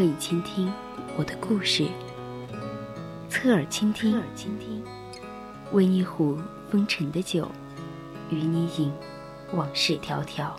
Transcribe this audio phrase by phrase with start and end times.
[0.00, 0.72] 可以倾听
[1.14, 1.84] 我的故事，
[3.28, 4.82] 侧耳倾听，侧耳倾听，
[5.72, 6.38] 温一壶
[6.70, 7.46] 风尘的酒，
[8.30, 8.90] 与你饮
[9.52, 10.52] 往事迢迢。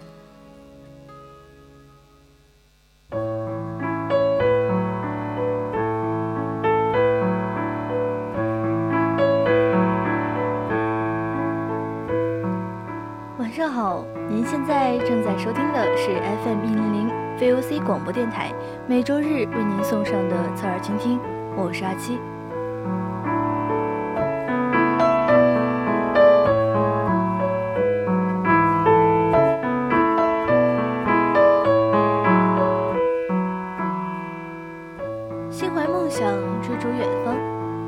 [13.39, 16.11] 晚上好，您现在正在收听的是
[16.43, 17.20] FM 一零零。
[17.41, 18.53] VOC 广播电台
[18.85, 21.19] 每周日为您送上的侧耳倾听，
[21.57, 22.19] 我是阿七。
[35.49, 37.35] 心怀梦想，追逐远方，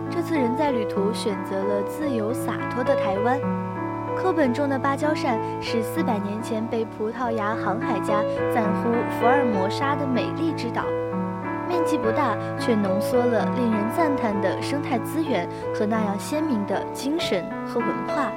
[0.10, 3.40] 这次人在旅途选择了自由洒脱的台湾。
[4.16, 8.22] 课本中的芭蕉扇是四百年前被葡萄牙航海家
[8.54, 10.86] 赞呼福尔摩沙的美丽之岛，
[11.68, 18.32] 面积不大，却浓缩了令人赞叹的生态资源和那样鲜明的精神和文化。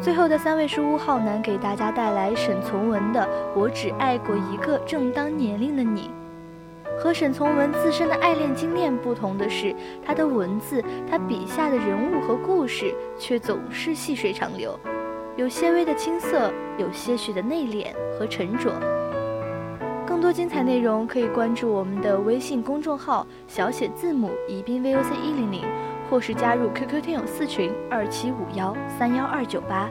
[0.00, 3.20] 最后的三位书屋浩南给大家带来沈从文的
[3.54, 6.10] 《我只爱过一个正当年龄的你》。
[6.98, 14.78] 和沈从文自身的爱恋经验不同的是，他的文字，他笔下的人物和故事却总是细水长流，
[15.36, 18.72] 有些微的青涩，有些许的内敛和沉着。
[20.06, 25.62] 更多精彩内容可以关注我们的微信公众号小写字母宜宾 VOC 一零零，
[26.08, 29.90] 或是加入 QQ 听友四群二七五幺三幺二九八。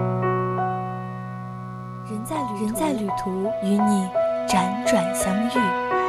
[2.93, 4.09] 旅途，与你
[4.47, 6.00] 辗转相遇。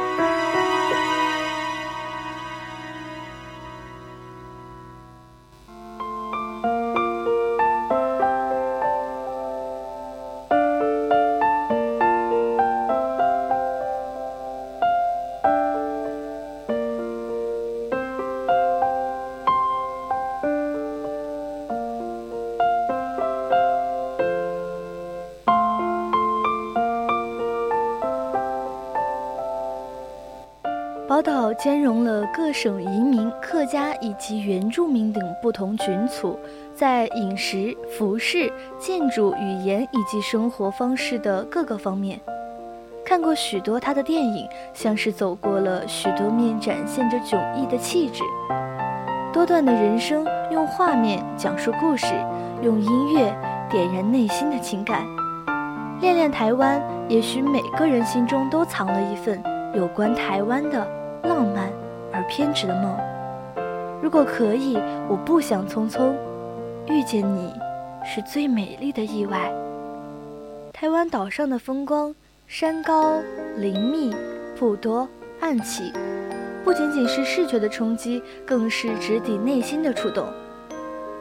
[31.55, 36.37] 兼容了各省移民、客家以及原住民等不同群组，
[36.73, 42.19] 在饮食、服饰、建筑、语言以及生活方式的各个方面。
[43.05, 48.23] 看过许多他的电影，像是走过了许多面展现着迥异的气质。
[49.33, 52.05] 多段的人生用画面讲述故事，
[52.61, 53.35] 用音乐
[53.69, 55.05] 点燃内心的情感。
[55.99, 59.41] 恋恋台湾，也许每个人心中都藏了一份
[59.73, 61.02] 有关台湾的。
[61.23, 61.71] 浪漫
[62.11, 62.95] 而偏执的梦。
[64.01, 66.13] 如果可以，我不想匆匆
[66.87, 67.53] 遇见你，
[68.03, 69.51] 是最美丽的意外。
[70.73, 72.13] 台湾岛上的风光，
[72.45, 73.21] 山高
[73.57, 74.13] 林密，
[74.57, 75.07] 瀑多
[75.39, 75.93] 暗起，
[76.65, 80.27] 不仅仅是视觉的冲击，更是直抵内心的触动。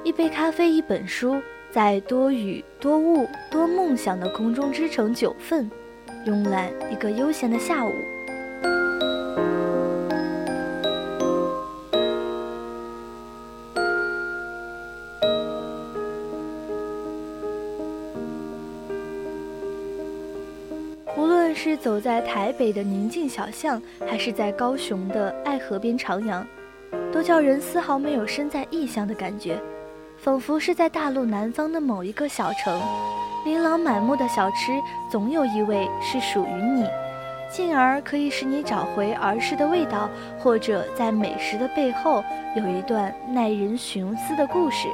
[0.02, 1.40] 一杯咖啡，一本书，
[1.70, 5.70] 在多雨多雾多梦想的空中织成九份，
[6.26, 7.92] 慵懒一个悠闲的下午。
[21.82, 26.44] 走在台北的宁静小巷，还是在高雄的爱河边徜徉，
[27.12, 29.60] 都叫人丝毫没有身在异乡的感觉，
[30.16, 32.80] 仿佛是在大陆南方的某一个小城。
[33.44, 34.70] 琳琅满目的小吃，
[35.10, 36.86] 总有一味是属于你，
[37.50, 40.08] 进而可以使你找回儿时的味道，
[40.38, 42.22] 或者在美食的背后
[42.54, 44.86] 有一段耐人寻思的故事。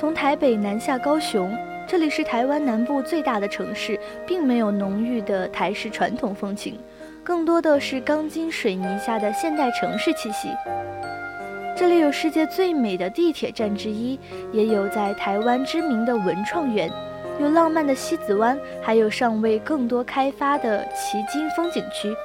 [0.00, 1.54] 从台北南下高雄，
[1.86, 6.78] 这里是台湾南部最大的城市，并没有浓郁的台式传统风情，
[7.22, 10.48] 更多的是钢筋水泥下的现代城市气息。
[11.76, 14.18] 这里有世界最美的地铁站之一，
[14.52, 16.90] 也有在台湾知名的文创园，
[17.38, 22.16] 有浪漫的西子湾，还有尚未更多开发的旗津风景区，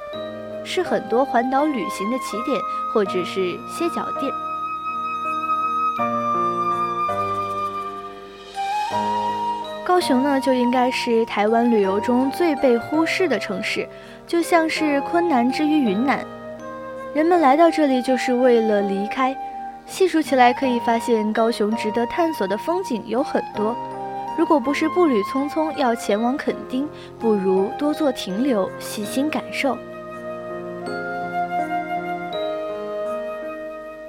[0.64, 2.58] 是很多环岛旅行的起点
[2.94, 4.32] 或者是歇脚地。
[9.96, 13.88] 高雄呢，就应该是台湾旅游中最被忽视的城市，
[14.26, 16.22] 就像是昆南之于云南。
[17.14, 19.34] 人们来到这里就是为了离开，
[19.86, 23.74] 细数起来可以发现，高雄值得探索的风景有很多。
[24.36, 26.86] 如果不是步履匆匆要前往垦丁，
[27.18, 29.78] 不如多做停留，细心感受。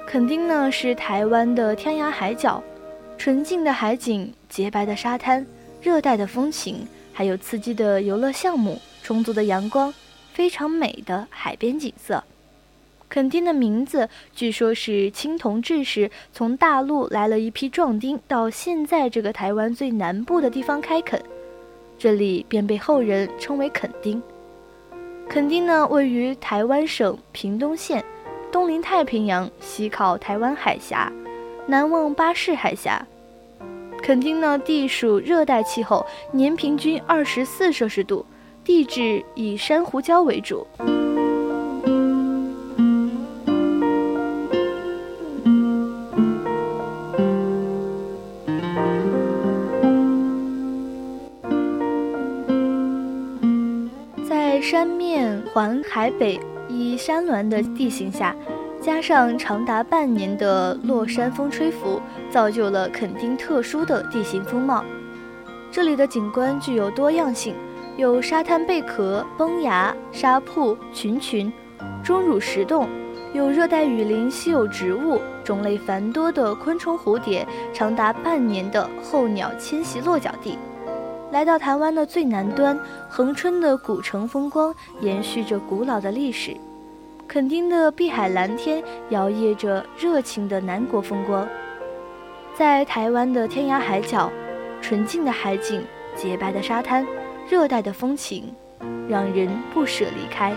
[0.06, 2.62] 垦丁呢是台湾的天涯海角，
[3.16, 5.46] 纯净的海景，洁白的沙滩，
[5.80, 9.92] 热带的风情，还有刺激的游乐项目，充足的阳光，
[10.32, 12.24] 非常美的海边景色。
[13.08, 21.22] 垦丁的名字据说是青铜志时从大陆来了一批壮丁，到现在这个台湾最南部的地方开垦，
[21.98, 24.22] 这里便被后人称为垦丁。
[25.28, 28.04] 垦丁呢，位于台湾省屏东县，
[28.52, 31.10] 东临太平洋，西靠台湾海峡，
[31.66, 33.06] 南望巴士海峡。
[34.02, 38.24] 垦丁呢，地属热带气候，年平均二十四摄氏度，
[38.64, 40.66] 地质以珊瑚礁为主。
[54.26, 58.34] 在山面环海北依山峦的地形下，
[58.80, 64.84] 加上长达半年的落山风吹拂，造就了垦丁特殊的地形风貌。
[65.70, 67.54] 这里的景观具有多样性，
[67.96, 71.52] 有沙滩贝壳、崩崖、沙瀑、群群、
[72.02, 72.88] 钟乳石洞，
[73.34, 80.58] 有热带雨林、稀有植物、种类繁多的昆虫、蝴蝶，长达半年的候鸟迁徙落脚地。
[81.30, 86.54] 来到台湾的最南端，恒春的古城风光延续着古老的历史；
[87.28, 91.46] 垦丁的碧海蓝天摇曳着热情的南国风光。
[92.58, 94.28] 在台湾的天涯海角，
[94.82, 95.80] 纯净的海景、
[96.16, 97.06] 洁白的沙滩、
[97.48, 98.52] 热带的风情，
[99.08, 100.52] 让人不舍离开。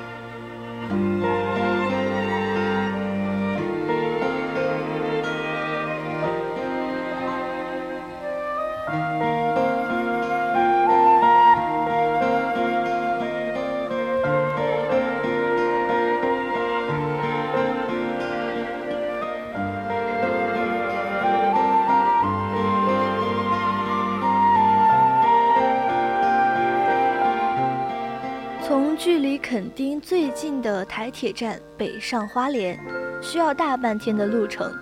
[29.52, 32.80] 垦丁最近的台铁站北上花莲，
[33.22, 34.74] 需要大半天的路程。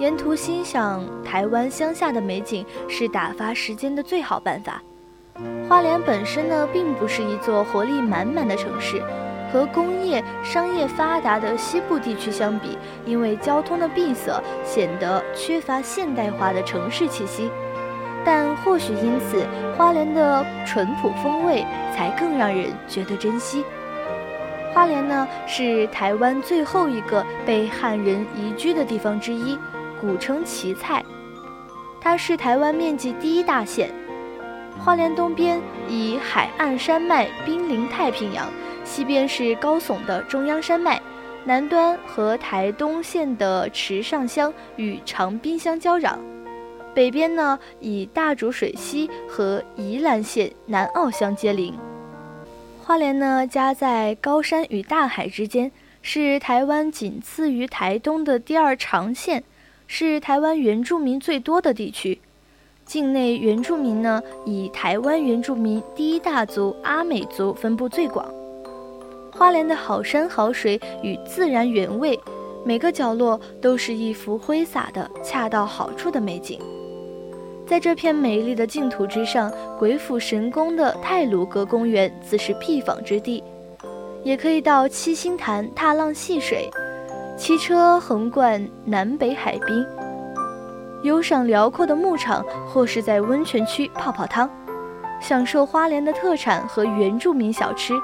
[0.00, 4.82] 沿途欣赏台湾乡下的美景是打发时间的最好办法。
[5.68, 9.00] 花莲本身呢，并不是一座活力满满的城市，
[9.52, 12.76] 和工业商业发达的西部地区相比，
[13.06, 17.48] 因为交通的闭塞，显得缺乏现代化的城市气息。
[18.24, 19.46] 但或许因此，
[19.76, 23.64] 花莲的淳朴风味才更让人觉得珍惜。
[24.72, 29.58] 花莲呢，是台湾最后一个被汉人移居的地方之一，
[30.00, 31.04] 古称奇菜。
[32.00, 33.90] 它是台湾面积第一大县。
[34.78, 38.48] 花莲东边以海岸山脉濒临太平洋，
[38.82, 41.00] 西边是高耸的中央山脉，
[41.44, 46.16] 南端和台东县的池上乡与长滨乡交壤，
[46.94, 51.78] 北边呢以大竹水溪和宜兰县南澳乡接邻。
[52.84, 55.70] 花莲呢，夹在高山与大海之间，
[56.02, 59.44] 是台湾仅次于台东的第二长县，
[59.86, 62.20] 是台湾原住民最多的地区。
[62.84, 68.28] 境内原住民呢，以台湾原住民第一大族阿美族分布最广。
[69.30, 72.18] 花莲的好山好水与自然原味，
[72.64, 76.58] 每个角落都是一幅挥洒的恰到好处的美景。
[77.72, 83.42] 在这片美丽的净土之上，鬼斧神工的太鲁阁公园自是必访之地。
[84.22, 86.68] 也可以到七星潭踏浪戏水，
[87.34, 89.86] 骑车横贯南北海滨，
[91.02, 94.50] 游赏辽阔的牧场，或是在温泉区泡泡汤，
[95.18, 97.94] 享受花莲的特产和原住民小吃，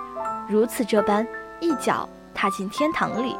[0.48, 1.28] 如此这般，
[1.60, 3.37] 一脚踏进天堂里。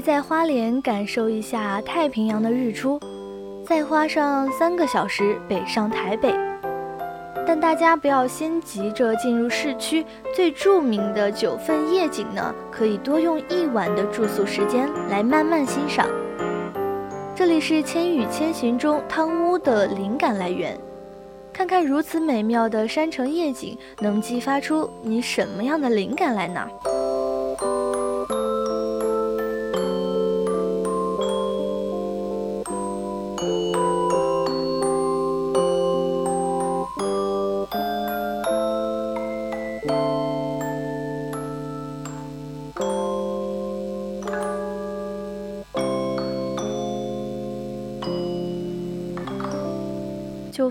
[0.00, 2.98] 在花莲感受一下太平洋的日出，
[3.66, 6.34] 再花上三个小时北上台北。
[7.46, 16.06] 但大家不要先急着进入市区，最著名的九份夜景呢，可以多用一晚的住宿时间来慢慢欣赏。
[17.34, 20.78] 这里是《千与千寻》中汤屋的灵感来源，
[21.52, 26.68] 看看如此美妙的山城夜景，能激发出你什么样的灵感来呢？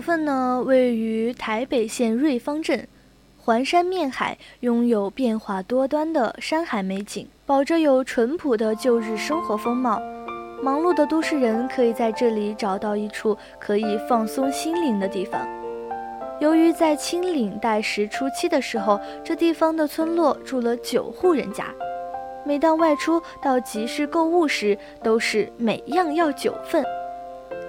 [0.00, 2.88] 份呢，位于台北县瑞芳镇，
[3.38, 10.00] 环山面海，拥有变化多端的山海美景，保着有淳朴的旧日生活风貌。
[10.62, 15.40] 忙碌的都市人可以在这里找到一处可以放松心灵的地方。
[16.38, 21.66] 由于在清领代时初期的时候，这地方的村落住了九户人家，
[22.44, 26.84] 每当外出到集市购物时，都是每样要九份。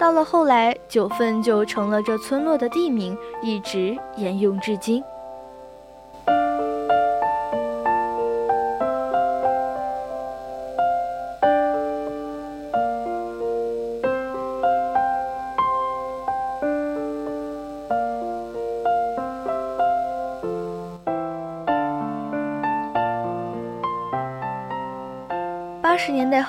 [0.02, 5.04] 到了后来，九份就成了这村落的地名，一直沿用至今。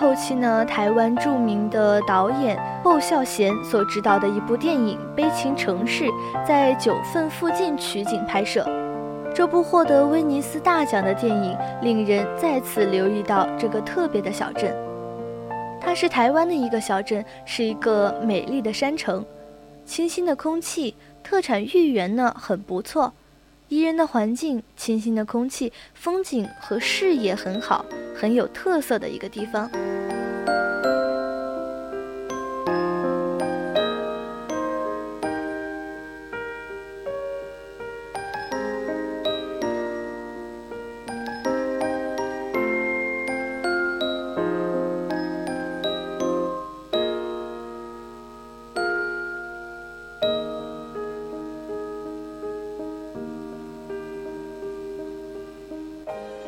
[0.03, 6.07] 后期呢，台湾著名的导演侯孝贤所执导的一部电影《悲情城市》
[6.45, 8.69] 在九份附近取景拍摄。
[9.33, 14.75] 这部获得威尼斯大奖的电影，令人再次留意到这个特别的小镇。
[15.81, 19.25] 它是台湾的一个小镇，是一个美丽的山城，
[19.87, 23.13] 清新的空气，特产芋圆呢很不错。
[23.69, 29.71] 宜人的环境、清新的空气、风景和视野很好，很有特色的一个地方。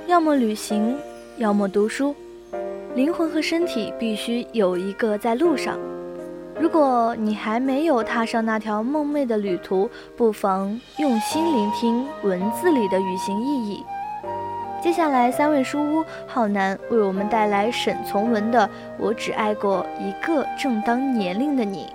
[0.06, 0.94] 要么旅行，
[1.38, 2.14] 要么读书，
[2.94, 5.78] 灵魂和身体必须有一个在路上。
[6.60, 13.82] 如果你还没有踏上那条梦寐的旅途，不妨用心聆听文字里的旅行意义。
[14.82, 18.66] 接下来，三位书屋浩南为我们带来沈从文的
[18.98, 21.86] 《我只爱过一个正当年龄的你》。